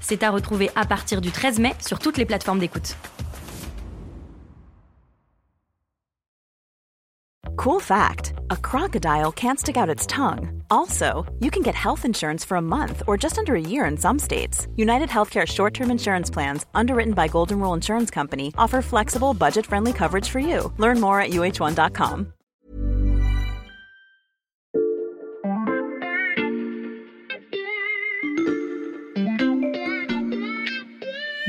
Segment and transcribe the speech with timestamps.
[0.00, 2.96] C'est à retrouver à partir du 13 mai sur toutes les plateformes d'écoute.
[7.56, 10.62] Cool fact a crocodile can't stick out its tongue.
[10.70, 13.98] Also, you can get health insurance for a month or just under a year in
[13.98, 14.66] some states.
[14.76, 19.66] United Healthcare short term insurance plans, underwritten by Golden Rule Insurance Company, offer flexible, budget
[19.66, 20.72] friendly coverage for you.
[20.78, 22.32] Learn more at uh1.com.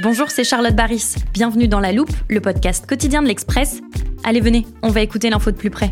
[0.02, 1.14] Bonjour, c'est Charlotte Baris.
[1.32, 3.82] Bienvenue dans La Loupe, le podcast quotidien de l'Express.
[4.24, 5.92] Allez, venez, on va écouter l'info de plus près.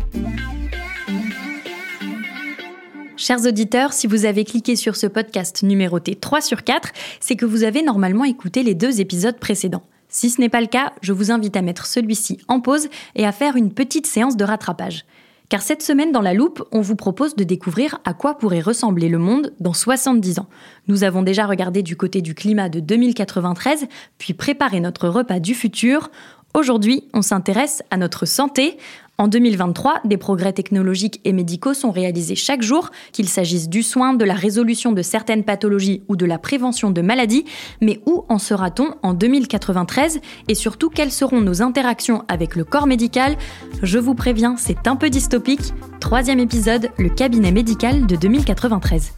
[3.16, 7.46] Chers auditeurs, si vous avez cliqué sur ce podcast numéroté 3 sur 4, c'est que
[7.46, 9.84] vous avez normalement écouté les deux épisodes précédents.
[10.08, 13.24] Si ce n'est pas le cas, je vous invite à mettre celui-ci en pause et
[13.24, 15.04] à faire une petite séance de rattrapage.
[15.50, 19.08] Car cette semaine dans la loupe, on vous propose de découvrir à quoi pourrait ressembler
[19.08, 20.46] le monde dans 70 ans.
[20.86, 25.54] Nous avons déjà regardé du côté du climat de 2093, puis préparé notre repas du
[25.54, 26.12] futur.
[26.54, 28.78] Aujourd'hui, on s'intéresse à notre santé.
[29.20, 34.14] En 2023, des progrès technologiques et médicaux sont réalisés chaque jour, qu'il s'agisse du soin,
[34.14, 37.44] de la résolution de certaines pathologies ou de la prévention de maladies.
[37.82, 42.86] Mais où en sera-t-on en 2093 Et surtout, quelles seront nos interactions avec le corps
[42.86, 43.36] médical?
[43.82, 45.74] Je vous préviens, c'est un peu dystopique.
[46.00, 49.12] Troisième épisode, le cabinet médical de 2093.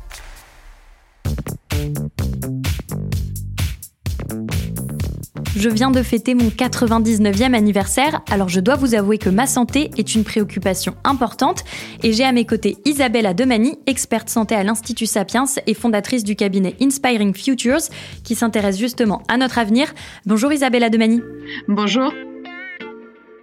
[5.63, 9.93] Je viens de fêter mon 99e anniversaire, alors je dois vous avouer que ma santé
[9.97, 11.63] est une préoccupation importante
[12.03, 16.35] et j'ai à mes côtés Isabella Demani, experte santé à l'Institut Sapiens et fondatrice du
[16.35, 17.79] cabinet Inspiring Futures
[18.25, 19.95] qui s'intéresse justement à notre avenir.
[20.27, 21.21] Bonjour Isabella Demani.
[21.69, 22.13] Bonjour.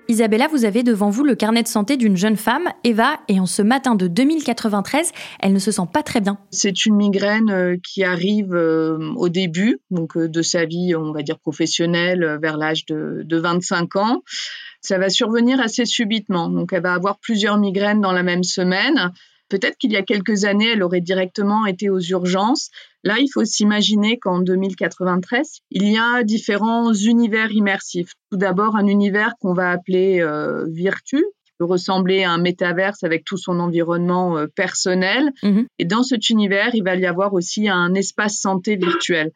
[0.10, 3.46] Isabella, vous avez devant vous le carnet de santé d'une jeune femme, Eva, et en
[3.46, 6.40] ce matin de 2093, elle ne se sent pas très bien.
[6.50, 11.12] C'est une migraine euh, qui arrive euh, au début donc euh, de sa vie, on
[11.12, 14.24] va dire professionnelle, vers l'âge de, de 25 ans.
[14.82, 16.50] Ça va survenir assez subitement.
[16.50, 19.12] Donc, elle va avoir plusieurs migraines dans la même semaine.
[19.48, 22.72] Peut-être qu'il y a quelques années, elle aurait directement été aux urgences.
[23.04, 28.12] Là, il faut s'imaginer qu'en 2093, il y a différents univers immersifs.
[28.32, 33.04] Tout d'abord, un univers qu'on va appeler euh, Virtu, qui peut ressembler à un métaverse
[33.04, 35.32] avec tout son environnement euh, personnel.
[35.44, 35.68] Mhm.
[35.80, 39.32] Et dans cet univers, il va y avoir aussi un espace santé virtuel.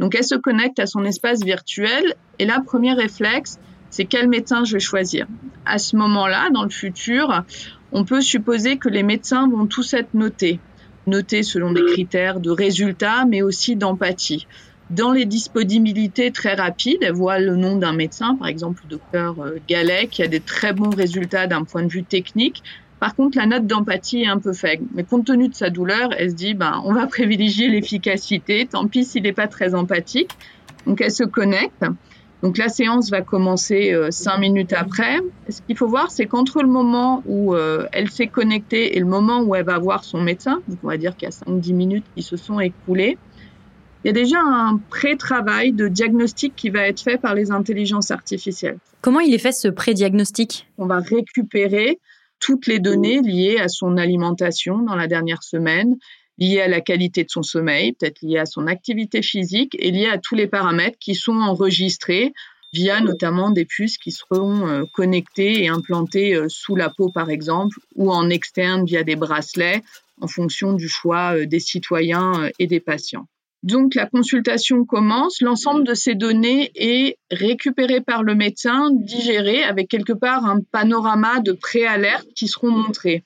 [0.00, 2.14] Donc, elle se connecte à son espace virtuel.
[2.40, 3.58] Et là, premier réflexe,
[3.90, 5.26] c'est quel médecin je vais choisir.
[5.64, 7.44] À ce moment-là, dans le futur,
[7.92, 10.60] on peut supposer que les médecins vont tous être notés,
[11.06, 14.46] notés selon des critères de résultats, mais aussi d'empathie.
[14.90, 19.40] Dans les disponibilités très rapides, elle voit le nom d'un médecin, par exemple le docteur
[19.40, 22.62] euh, Gallet, qui a des très bons résultats d'un point de vue technique.
[23.00, 24.84] Par contre, la note d'empathie est un peu faible.
[24.94, 28.66] Mais compte tenu de sa douleur, elle se dit, ben, on va privilégier l'efficacité.
[28.70, 30.30] Tant pis s'il n'est pas très empathique.
[30.86, 31.84] Donc, elle se connecte.
[32.42, 35.18] Donc la séance va commencer euh, cinq minutes après.
[35.48, 39.06] Ce qu'il faut voir, c'est qu'entre le moment où euh, elle s'est connectée et le
[39.06, 41.74] moment où elle va voir son médecin, donc on va dire qu'il y a 5-10
[41.74, 43.16] minutes qui se sont écoulées,
[44.04, 48.10] il y a déjà un pré-travail de diagnostic qui va être fait par les intelligences
[48.12, 48.78] artificielles.
[49.00, 50.68] Comment il est fait ce pré-diagnostic?
[50.78, 51.98] On va récupérer
[52.38, 55.96] toutes les données liées à son alimentation dans la dernière semaine,
[56.38, 60.06] lié à la qualité de son sommeil, peut-être lié à son activité physique et lié
[60.06, 62.32] à tous les paramètres qui sont enregistrés
[62.72, 67.30] via notamment des puces qui seront euh, connectées et implantées euh, sous la peau par
[67.30, 69.82] exemple ou en externe via des bracelets
[70.20, 73.26] en fonction du choix euh, des citoyens et des patients.
[73.62, 79.88] Donc la consultation commence, l'ensemble de ces données est récupéré par le médecin, digéré avec
[79.88, 83.24] quelque part un panorama de préalerte qui seront montrés.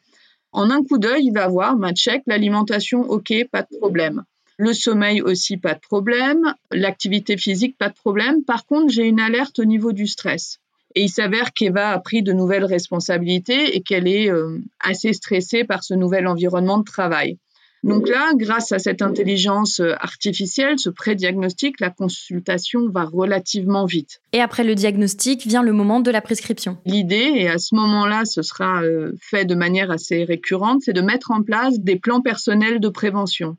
[0.52, 4.24] En un coup d'œil, il va voir, ma check, l'alimentation, ok, pas de problème.
[4.58, 6.54] Le sommeil aussi, pas de problème.
[6.70, 8.44] L'activité physique, pas de problème.
[8.44, 10.58] Par contre, j'ai une alerte au niveau du stress.
[10.94, 15.64] Et il s'avère qu'Eva a pris de nouvelles responsabilités et qu'elle est euh, assez stressée
[15.64, 17.38] par ce nouvel environnement de travail.
[17.82, 24.20] Donc là, grâce à cette intelligence euh, artificielle, ce pré-diagnostic, la consultation va relativement vite.
[24.32, 26.76] Et après le diagnostic vient le moment de la prescription.
[26.84, 31.00] L'idée, et à ce moment-là, ce sera euh, fait de manière assez récurrente, c'est de
[31.00, 33.56] mettre en place des plans personnels de prévention.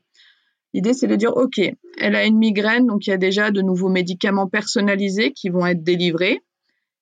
[0.72, 1.60] L'idée, c'est de dire, OK,
[1.98, 5.66] elle a une migraine, donc il y a déjà de nouveaux médicaments personnalisés qui vont
[5.66, 6.40] être délivrés,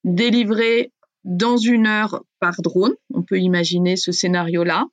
[0.04, 0.92] délivrés
[1.24, 2.94] dans une heure par drone.
[3.14, 4.86] On peut imaginer ce scénario-là.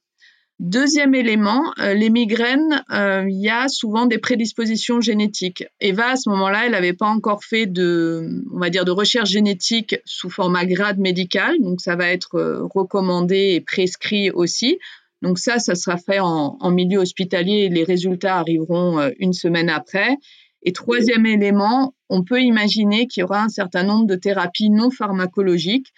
[0.60, 5.64] Deuxième élément, euh, les migraines, euh, il y a souvent des prédispositions génétiques.
[5.80, 9.30] Eva, à ce moment-là, elle n'avait pas encore fait de, on va dire, de recherche
[9.30, 14.80] génétique sous format grade médical, donc ça va être euh, recommandé et prescrit aussi.
[15.22, 19.70] Donc ça, ça sera fait en, en milieu hospitalier et les résultats arriveront une semaine
[19.70, 20.18] après.
[20.64, 24.90] Et troisième élément, on peut imaginer qu'il y aura un certain nombre de thérapies non
[24.92, 25.94] pharmacologiques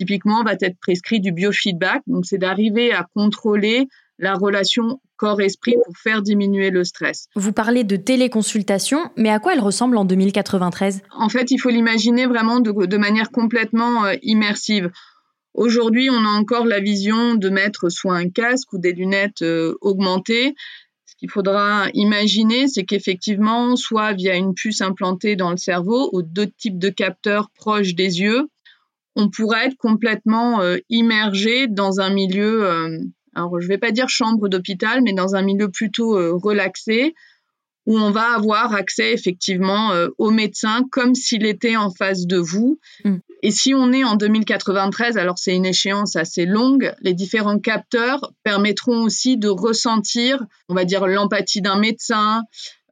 [0.00, 2.00] Typiquement, va être prescrit du biofeedback.
[2.06, 3.86] Donc, c'est d'arriver à contrôler
[4.18, 7.26] la relation corps-esprit pour faire diminuer le stress.
[7.36, 11.68] Vous parlez de téléconsultation, mais à quoi elle ressemble en 2093 En fait, il faut
[11.68, 14.90] l'imaginer vraiment de, manière complètement euh, immersive.
[15.52, 19.74] Aujourd'hui, on a encore la vision de mettre soit un casque ou des lunettes euh,
[19.82, 20.54] augmentées.
[21.04, 26.22] Ce qu'il faudra imaginer, c'est qu'effectivement, soit via une puce implantée dans le cerveau ou
[26.22, 28.48] d'autres types de capteurs proches des yeux,
[29.16, 32.98] on pourrait être complètement euh, immergé dans un milieu, euh,
[33.34, 37.14] alors je vais pas dire chambre d'hôpital, mais dans un milieu plutôt euh, relaxé,
[37.86, 42.78] où on va avoir accès effectivement au médecin comme s'il était en face de vous.
[43.04, 43.16] Mm.
[43.42, 48.32] Et si on est en 2093, alors c'est une échéance assez longue, les différents capteurs
[48.44, 52.42] permettront aussi de ressentir, on va dire, l'empathie d'un médecin,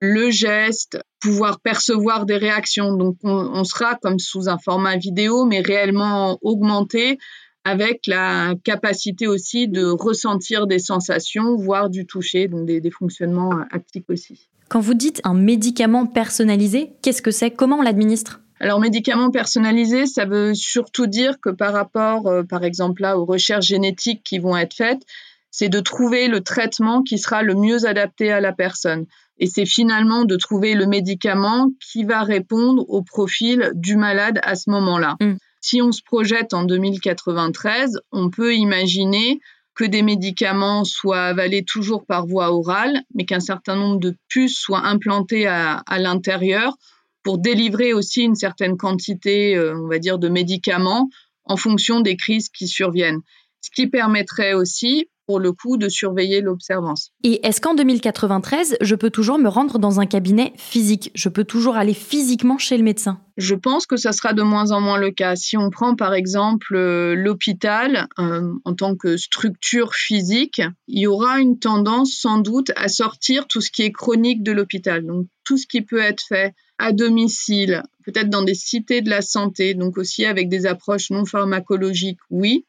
[0.00, 2.96] le geste, pouvoir percevoir des réactions.
[2.96, 7.18] Donc on, sera comme sous un format vidéo, mais réellement augmenté
[7.64, 14.08] avec la capacité aussi de ressentir des sensations, voire du toucher, donc des, fonctionnements haptiques
[14.08, 14.48] aussi.
[14.68, 17.50] Quand vous dites un médicament personnalisé, qu'est-ce que c'est?
[17.50, 18.40] Comment on l'administre?
[18.60, 23.24] Alors, médicament personnalisé, ça veut surtout dire que par rapport, euh, par exemple, là, aux
[23.24, 25.02] recherches génétiques qui vont être faites,
[25.50, 29.06] c'est de trouver le traitement qui sera le mieux adapté à la personne.
[29.38, 34.54] Et c'est finalement de trouver le médicament qui va répondre au profil du malade à
[34.54, 35.16] ce moment-là.
[35.20, 35.34] Mm.
[35.60, 39.40] Si on se projette en 2093, on peut imaginer
[39.74, 44.58] que des médicaments soient avalés toujours par voie orale, mais qu'un certain nombre de puces
[44.58, 46.76] soient implantées à, l'intérieur
[47.22, 51.08] pour délivrer aussi une certaine quantité, euh, on va dire, de médicaments
[51.44, 53.20] en fonction des crises qui surviennent.
[53.60, 57.12] Ce qui permettrait aussi, pour le coup de surveiller l'observance.
[57.22, 61.10] Et est-ce qu'en 2093, je peux toujours me rendre dans un cabinet physique?
[61.14, 63.20] Je peux toujours aller physiquement chez le médecin?
[63.36, 65.36] Je pense que ça sera de moins en moins le cas.
[65.36, 71.06] Si on prend par exemple euh, l'hôpital euh, en tant que structure physique, il y
[71.06, 75.04] aura une tendance sans doute à sortir tout ce qui est chronique de l'hôpital.
[75.04, 79.20] Donc tout ce qui peut être fait à domicile, peut-être dans des cités de la
[79.20, 82.64] santé, donc aussi avec des approches non pharmacologiques, oui,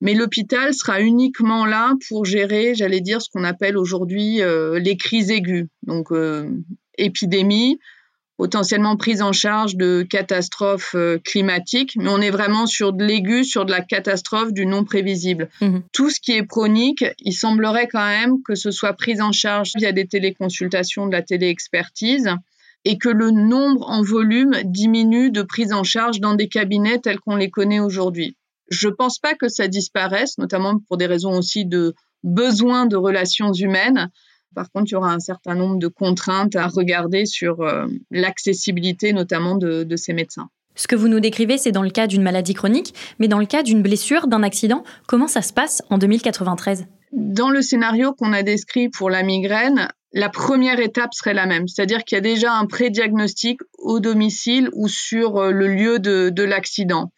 [0.00, 4.96] mais l'hôpital sera uniquement là pour gérer, j'allais dire, ce qu'on appelle aujourd'hui euh, les
[4.96, 5.66] crises aiguës.
[5.82, 6.48] Donc, euh,
[6.96, 7.78] épidémie,
[8.38, 13.44] potentiellement prise en charge de catastrophes euh, climatiques, mais on est vraiment sur de l'aigu,
[13.44, 15.50] sur de la catastrophe du non prévisible.
[15.60, 15.80] Mmh.
[15.92, 19.72] Tout ce qui est chronique, il semblerait quand même que ce soit pris en charge
[19.76, 22.30] via des téléconsultations, de la téléexpertise,
[22.86, 27.20] et que le nombre en volume diminue de prise en charge dans des cabinets tels
[27.20, 28.36] qu'on les connaît aujourd'hui.
[28.70, 33.52] Je pense pas que ça disparaisse, notamment pour des raisons aussi de besoin de relations
[33.52, 34.10] humaines.
[34.54, 39.12] Par contre, il y aura un certain nombre de contraintes à regarder sur euh, l'accessibilité
[39.12, 40.48] notamment de, de ces médecins.
[40.74, 43.46] Ce que vous nous décrivez, c'est dans le cas d'une maladie chronique, mais dans le
[43.46, 48.32] cas d'une blessure, d'un accident, comment ça se passe en 2093 Dans le scénario qu'on
[48.32, 52.22] a décrit pour la migraine, la première étape serait la même, c'est-à-dire qu'il y a
[52.22, 57.12] déjà un pré-diagnostic au domicile ou sur euh, le lieu de, de l'accident.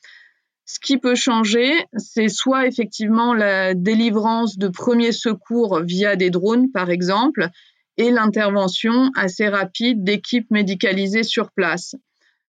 [0.73, 6.71] Ce qui peut changer, c'est soit effectivement la délivrance de premiers secours via des drones,
[6.73, 7.51] par exemple,
[7.99, 11.95] et l'intervention assez rapide d'équipes médicalisées sur place.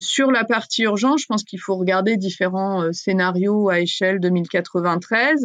[0.00, 5.44] Sur la partie urgence, je pense qu'il faut regarder différents euh, scénarios à échelle 2093.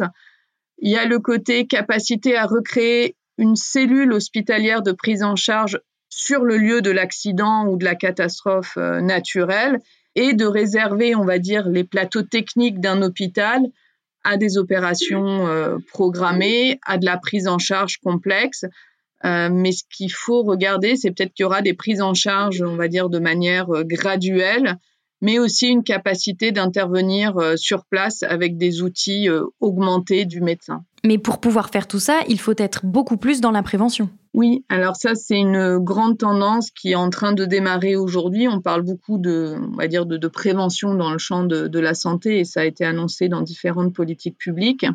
[0.78, 5.78] Il y a le côté capacité à recréer une cellule hospitalière de prise en charge
[6.08, 9.80] sur le lieu de l'accident ou de la catastrophe euh, naturelle
[10.14, 13.62] et de réserver, on va dire, les plateaux techniques d'un hôpital
[14.24, 18.64] à des opérations euh, programmées, à de la prise en charge complexe.
[19.24, 22.62] Euh, mais ce qu'il faut regarder, c'est peut-être qu'il y aura des prises en charge,
[22.62, 24.78] on va dire, de manière euh, graduelle,
[25.20, 29.28] mais aussi une capacité d'intervenir sur place avec des outils
[29.60, 30.82] augmentés du médecin.
[31.04, 34.08] Mais pour pouvoir faire tout ça, il faut être beaucoup plus dans la prévention.
[34.32, 38.46] Oui, alors ça c'est une grande tendance qui est en train de démarrer aujourd'hui.
[38.46, 42.38] On parle beaucoup de, on va dire, de, prévention dans le champ de, la santé
[42.38, 44.86] et ça a été annoncé dans différentes politiques publiques.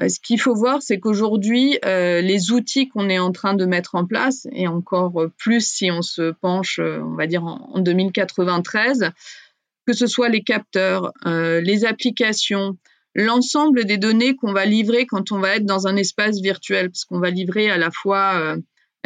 [0.00, 3.66] Euh, ce qu'il faut voir, c'est qu'aujourd'hui, euh, les outils qu'on est en train de
[3.66, 9.10] mettre en place, et encore plus si on se penche, on va dire, en, 2093,
[9.86, 12.78] que ce soit les capteurs, les applications,
[13.14, 17.04] l'ensemble des données qu'on va livrer quand on va être dans un espace virtuel, parce
[17.04, 18.56] qu'on va livrer à la fois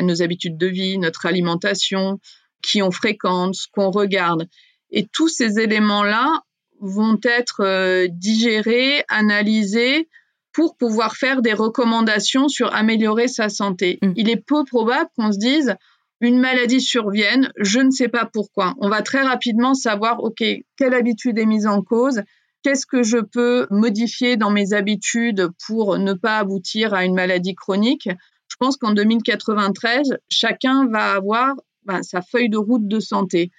[0.01, 2.21] nos habitudes de vie, notre alimentation,
[2.63, 4.49] qui on fréquente, ce qu'on regarde.
[4.91, 6.43] Et tous ces éléments-là
[6.81, 10.09] vont être digérés, analysés,
[10.55, 13.99] pour pouvoir faire des recommandations sur améliorer sa santé.
[14.01, 14.13] Mm.
[14.17, 15.75] Il est peu probable qu'on se dise
[16.21, 18.75] une maladie survienne, je ne sais pas pourquoi.
[18.79, 20.43] On va très rapidement savoir, OK,
[20.77, 22.23] quelle habitude est mise en cause,
[22.63, 27.55] qu'est-ce que je peux modifier dans mes habitudes pour ne pas aboutir à une maladie
[27.55, 28.09] chronique.
[28.49, 33.51] Je pense qu'en 2093, chacun va avoir ben, sa feuille de route de santé.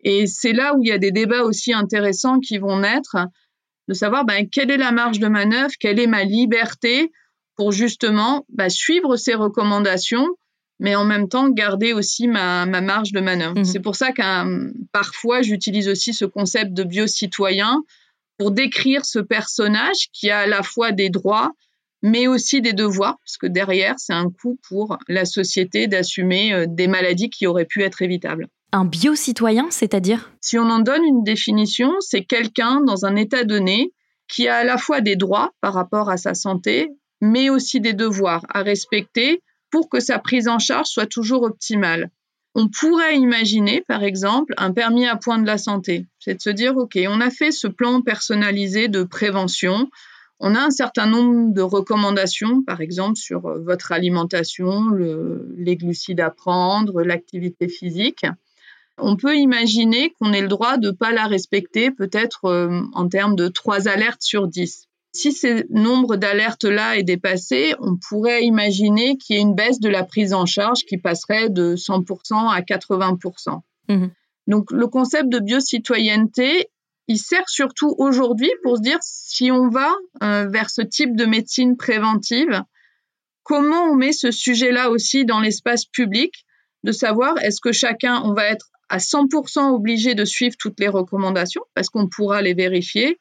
[0.00, 3.16] Et c'est là où il y a des débats aussi intéressants qui vont naître
[3.88, 7.10] de savoir ben, quelle est la marge de manœuvre, quelle est ma liberté
[7.56, 10.26] pour justement ben, suivre ces recommandations,
[10.78, 13.58] mais en même temps garder aussi ma, marge de manœuvre.
[13.58, 13.64] Mmh.
[13.64, 17.82] C'est pour ça que parfois j'utilise aussi ce concept de bio-citoyen
[18.38, 21.50] pour décrire ce personnage qui a à la fois des droits,
[22.02, 26.66] mais aussi des devoirs, parce que derrière, c'est un coût pour la société d'assumer euh,
[26.68, 28.48] des maladies qui auraient pu être évitables.
[28.72, 30.30] Un bio-citoyen, c'est-à-dire?
[30.40, 33.92] Si on en donne une définition, c'est quelqu'un dans un état donné
[34.28, 36.88] qui a à la fois des droits par rapport à sa santé,
[37.20, 42.10] mais aussi des devoirs à respecter pour que sa prise en charge soit toujours optimale.
[42.54, 46.06] On pourrait imaginer, par exemple, un permis à point de la santé.
[46.18, 49.88] C'est de se dire, OK, on a fait ce plan personnalisé de prévention.
[50.40, 56.30] On a un certain nombre de recommandations, par exemple, sur votre alimentation, les glucides à
[56.30, 58.24] prendre, l'activité physique
[59.00, 63.08] on peut imaginer qu'on ait le droit de ne pas la respecter, peut-être euh, en
[63.08, 64.88] termes de trois alertes sur 10.
[65.12, 69.88] Si ce nombre d'alertes-là est dépassé, on pourrait imaginer qu'il y ait une baisse de
[69.88, 73.60] la prise en charge qui passerait de 100% à 80%.
[73.88, 74.06] Mmh.
[74.48, 76.68] Donc le concept de biocitoyenneté,
[77.08, 81.24] il sert surtout aujourd'hui pour se dire si on va euh, vers ce type de
[81.24, 82.62] médecine préventive,
[83.42, 86.44] comment on met ce sujet-là aussi dans l'espace public,
[86.84, 90.88] de savoir est-ce que chacun, on va être à 100% obligé de suivre toutes les
[90.88, 93.18] recommandations parce qu'on pourra les vérifier.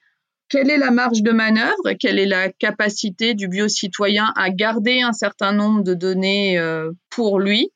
[0.50, 1.94] Quelle est la marge de manœuvre?
[2.00, 7.40] Quelle est la capacité du bio-citoyen à garder un certain nombre de données euh, pour
[7.40, 7.70] lui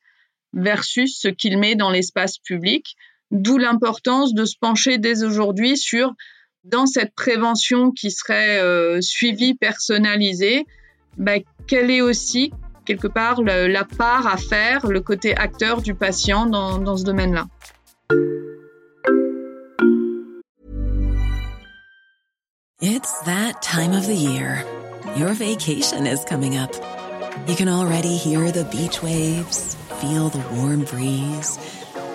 [0.54, 2.96] versus ce qu'il met dans l'espace public?
[3.32, 6.12] D'où l'importance de se pencher dès aujourd'hui sur,
[6.64, 10.66] dans cette prévention qui serait euh, suivie, personnalisée,
[11.16, 12.52] bah, quelle est aussi,
[12.84, 17.46] quelque part, la part à faire, le côté acteur du patient dans, dans ce domaine-là.
[22.82, 24.64] It's that time of the year.
[25.16, 26.74] Your vacation is coming up.
[27.46, 31.58] You can already hear the beach waves, feel the warm breeze,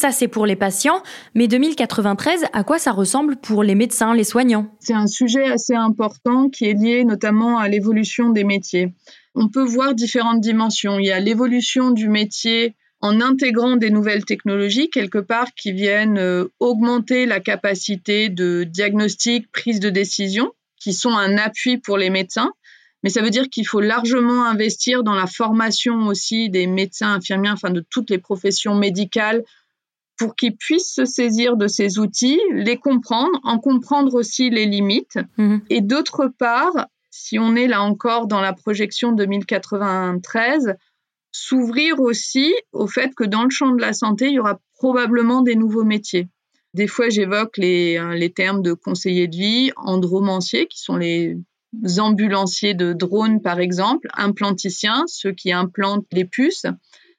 [0.00, 1.02] Ça, c'est pour les patients,
[1.34, 4.74] mais 2093, à quoi ça ressemble pour les médecins, les soignants?
[4.80, 8.94] C'est un sujet assez important qui est lié notamment à l'évolution des métiers.
[9.34, 10.98] On peut voir différentes dimensions.
[10.98, 16.16] Il y a l'évolution du métier en intégrant des nouvelles technologies quelque part qui viennent
[16.16, 22.08] euh, augmenter la capacité de diagnostic, prise de décision, qui sont un appui pour les
[22.08, 22.52] médecins.
[23.02, 27.50] Mais ça veut dire qu'il faut largement investir dans la formation aussi des médecins, infirmiers,
[27.50, 29.42] enfin de toutes les professions médicales
[30.20, 35.18] pour qu'ils puissent se saisir de ces outils, les comprendre, en comprendre aussi les limites.
[35.38, 35.56] Mmh.
[35.70, 40.74] Et d'autre part, si on est là encore dans la projection 2093,
[41.32, 45.40] s'ouvrir aussi au fait que dans le champ de la santé, il y aura probablement
[45.40, 46.28] des nouveaux métiers.
[46.74, 51.38] Des fois, j'évoque les, euh, les termes de conseiller de vie, andromancier, qui sont les
[51.98, 56.66] ambulanciers de drones, par exemple, implanticiens, ceux qui implantent les puces.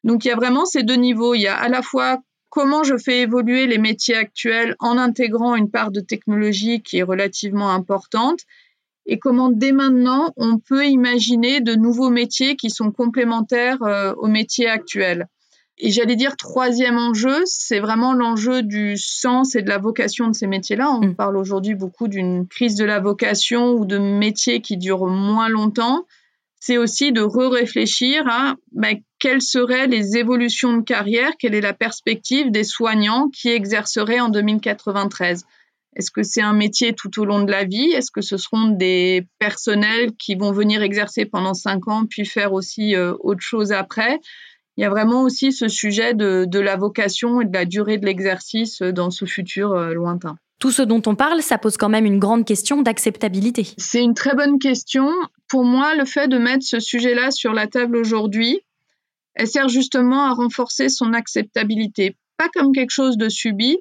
[0.04, 1.34] Donc, il y a vraiment ces deux niveaux.
[1.34, 5.56] Il y a à la fois comment je fais évoluer les métiers actuels en intégrant
[5.56, 8.42] une part de technologie qui est relativement importante?
[9.08, 14.28] Et comment dès maintenant on peut imaginer de nouveaux métiers qui sont complémentaires euh, aux
[14.28, 15.28] métiers actuels?
[15.80, 20.36] Et j'allais dire troisième enjeu, c'est vraiment l'enjeu du sens et de la vocation de
[20.36, 20.92] ces métiers-là.
[20.92, 21.16] On mm.
[21.16, 26.06] parle aujourd'hui beaucoup d'une crise de la vocation ou de métiers qui durent moins longtemps.
[26.62, 31.74] C'est aussi de re-réfléchir à ben, quelles seraient les évolutions de carrière, quelle est la
[31.74, 35.44] perspective des soignants qui exerceraient en 2093.
[35.96, 37.92] Est-ce que c'est un métier tout au long de la vie?
[37.94, 42.54] Est-ce que ce seront des personnels qui vont venir exercer pendant cinq ans puis faire
[42.54, 44.20] aussi euh, autre chose après?
[44.78, 48.06] Il y a vraiment aussi ce sujet de, la vocation et de la durée de
[48.06, 50.38] l'exercice dans ce futur euh, lointain.
[50.62, 53.70] Tout ce dont on parle, ça pose quand même une grande question d'acceptabilité.
[53.80, 55.10] C'est une très bonne question.
[55.48, 58.62] Pour moi, le fait de mettre ce sujet-là sur la table aujourd'hui,
[59.34, 62.16] elle sert justement à renforcer son acceptabilité.
[62.38, 63.80] Pas comme quelque chose de subi,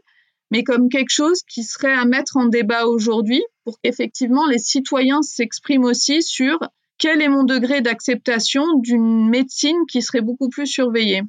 [0.50, 5.20] mais comme quelque chose qui serait à mettre en débat aujourd'hui pour qu'effectivement les citoyens
[5.20, 6.58] s'expriment aussi sur
[6.96, 11.24] quel est mon degré d'acceptation d'une médecine qui serait beaucoup plus surveillée.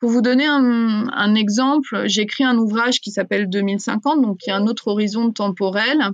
[0.00, 4.50] Pour vous donner un, un exemple, j'ai écrit un ouvrage qui s'appelle 2050, donc y
[4.50, 6.10] a un autre horizon temporel.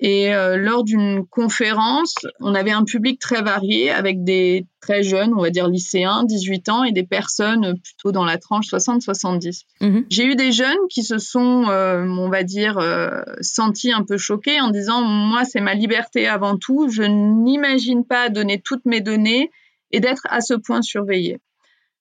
[0.00, 5.32] Et euh, lors d'une conférence, on avait un public très varié avec des très jeunes,
[5.34, 9.62] on va dire lycéens, 18 ans, et des personnes plutôt dans la tranche 60-70.
[9.80, 10.04] Mhm.
[10.10, 14.18] J'ai eu des jeunes qui se sont, euh, on va dire, euh, sentis un peu
[14.18, 19.00] choqués en disant, moi, c'est ma liberté avant tout, je n'imagine pas donner toutes mes
[19.00, 19.50] données
[19.92, 21.38] et d'être à ce point surveillée.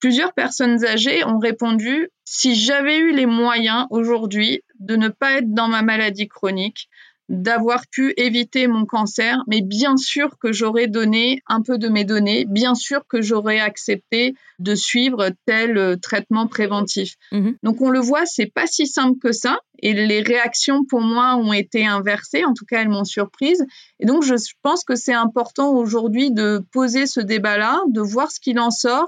[0.03, 5.53] Plusieurs personnes âgées ont répondu si j'avais eu les moyens aujourd'hui de ne pas être
[5.53, 6.89] dans ma maladie chronique,
[7.29, 12.03] d'avoir pu éviter mon cancer, mais bien sûr que j'aurais donné un peu de mes
[12.03, 17.13] données, bien sûr que j'aurais accepté de suivre tel euh, traitement préventif.
[17.31, 17.55] Mhm.
[17.63, 21.37] Donc on le voit, c'est pas si simple que ça, et les réactions pour moi
[21.37, 23.65] ont été inversées, en tout cas elles m'ont surprise.
[24.01, 28.41] Et donc je pense que c'est important aujourd'hui de poser ce débat-là, de voir ce
[28.41, 29.07] qu'il en sort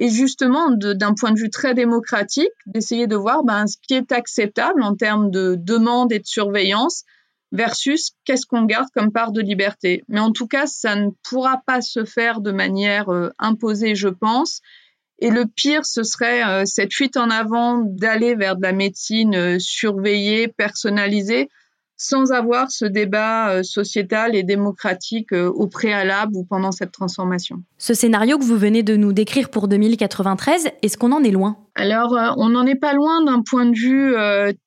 [0.00, 4.12] et justement d'un point de vue très démocratique, d'essayer de voir ben, ce qui est
[4.12, 7.04] acceptable en termes de demande et de surveillance
[7.52, 10.02] versus qu'est-ce qu'on garde comme part de liberté.
[10.08, 14.08] Mais en tout cas, ça ne pourra pas se faire de manière euh, imposée, je
[14.08, 14.62] pense.
[15.18, 19.34] Et le pire, ce serait euh, cette fuite en avant d'aller vers de la médecine
[19.34, 21.50] euh, surveillée, personnalisée,
[22.02, 27.56] sans avoir ce débat euh, sociétal et démocratique euh, au préalable ou pendant cette transformation.
[27.76, 31.58] Ce scénario que vous venez de nous décrire pour 2093, est-ce qu'on en est loin?
[31.74, 34.14] Alors, euh, on n'en est pas loin d'un point de vue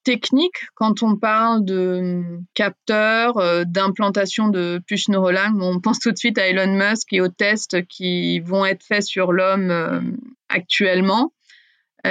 [0.04, 2.22] technique quand on parle de
[2.54, 5.54] capteurs, d'implantation de puces neurales.
[5.60, 9.04] On pense tout de suite à Elon Musk et aux tests qui vont être faits
[9.04, 10.16] sur l'homme
[10.50, 11.32] actuellement.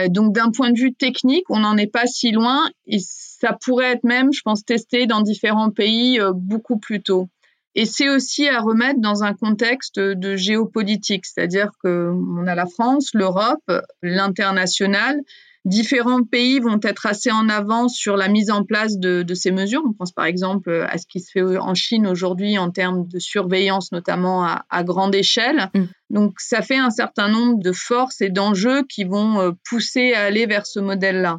[0.09, 2.69] Donc, d'un point de vue technique, on n'en est pas si loin.
[2.87, 7.29] Et ça pourrait être même, je pense, testé dans différents pays euh, beaucoup plus tôt.
[7.75, 13.11] Et c'est aussi à remettre dans un contexte de géopolitique, c'est-à-dire qu'on a la France,
[13.15, 13.65] l'Europe,
[14.03, 15.19] l'international.
[15.65, 19.53] Différents pays vont être assez en avance sur la mise en place de, de, ces
[19.53, 19.83] mesures.
[19.87, 23.19] On pense par exemple à ce qui se fait en Chine aujourd'hui en termes de
[23.21, 25.71] surveillance, notamment à, à grande échelle.
[25.75, 25.85] Mm.
[26.11, 30.25] Donc ça fait un certain nombre de forces et d'enjeux qui vont euh, pousser à
[30.25, 31.39] aller vers ce modèle-là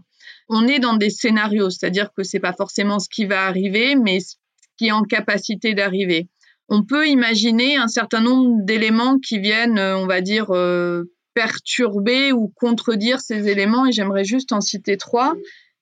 [0.49, 4.19] on est dans des scénarios, c'est-à-dire que c'est pas forcément ce qui va arriver, mais
[4.19, 4.35] ce
[4.77, 6.27] qui est en capacité d'arriver.
[6.69, 12.31] On peut imaginer un certain nombre d'éléments qui viennent, euh, on va dire, euh, perturber
[12.31, 15.33] ou contredire ces éléments, et j'aimerais juste en citer trois.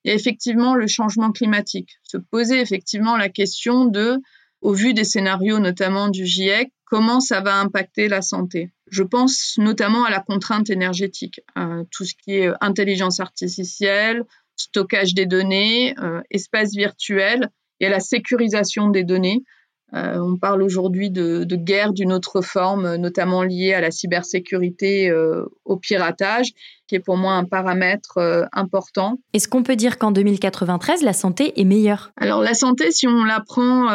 [0.04, 1.98] Il y a effectivement le changement climatique.
[2.04, 4.18] Se poser effectivement la question de,
[4.62, 8.72] au vu des scénarios notamment du GIEC, comment ça va impacter la santé.
[8.88, 11.42] Je pense notamment à la contrainte énergétique,
[11.92, 14.26] tout ce qui est euh, intelligence artificielle,
[14.58, 19.44] stockage des données, euh, espace virtuel et à la sécurisation des données.
[19.94, 25.46] Euh, on parle aujourd'hui de, guerre d'une autre forme, notamment liée à la cybersécurité, euh,
[25.66, 26.52] au piratage,
[26.88, 29.18] qui est pour moi un paramètre important.
[29.34, 32.12] Est-ce qu'on peut dire qu'en 2093, la santé est meilleure?
[32.18, 33.86] Alors la santé, si on la prend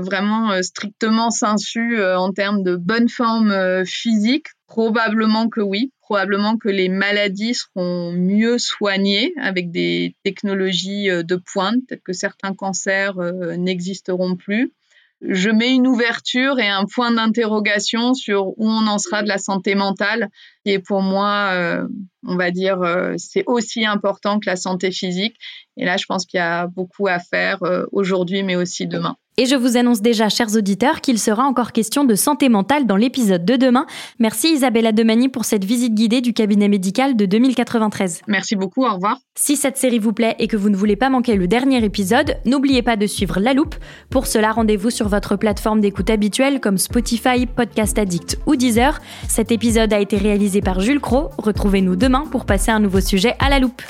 [0.00, 6.88] vraiment strictement sensu en termes de bonne forme physique, probablement que oui probablement que les
[6.88, 11.80] maladies seront mieux soignées avec des technologies euh, de pointe.
[11.88, 14.72] Peut-être que certains cancers euh, n'existeront plus.
[15.22, 19.38] Je mets une ouverture et un point d'interrogation sur où on en sera de la
[19.38, 20.28] santé mentale,
[20.70, 21.86] est pour moi, euh,
[22.26, 22.78] on va dire,
[23.16, 25.36] c'est aussi important que la santé physique.
[25.76, 27.58] Et là, je pense qu'il y a beaucoup à faire
[27.92, 29.16] aujourd'hui, mais aussi demain.
[29.38, 32.96] Et je vous annonce déjà, chers auditeurs, qu'il sera encore question de santé mentale dans
[32.96, 33.84] l'épisode de demain.
[34.18, 38.22] Merci Isabella Demani pour cette visite guidée du cabinet médical de 2093.
[38.28, 39.18] Merci beaucoup, au revoir.
[39.34, 42.38] Si cette série vous plaît et que vous ne voulez pas manquer le dernier épisode,
[42.46, 43.74] n'oubliez pas de suivre La Loupe.
[44.08, 48.98] Pour cela, rendez-vous sur votre plateforme d'écoute habituelle comme Spotify, Podcast Addict ou Deezer.
[49.28, 51.30] Cet épisode a été réalisé par Jules Cro.
[51.38, 53.82] Retrouvez-nous demain pour passer un nouveau sujet à la loupe.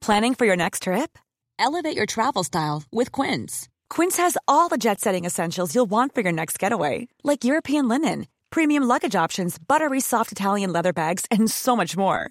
[0.00, 1.18] Planning for your next trip?
[1.58, 3.68] Elevate your travel style with Quince.
[3.90, 7.88] Quince has all the jet setting essentials you'll want for your next getaway, like European
[7.88, 12.30] linen, premium luggage options, buttery soft Italian leather bags, and so much more